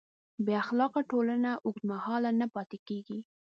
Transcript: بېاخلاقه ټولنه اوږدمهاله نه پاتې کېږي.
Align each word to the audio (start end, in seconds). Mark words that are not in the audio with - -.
بېاخلاقه 0.45 1.01
ټولنه 1.11 1.51
اوږدمهاله 1.65 2.29
نه 2.39 2.47
پاتې 2.53 2.77
کېږي. 2.87 3.19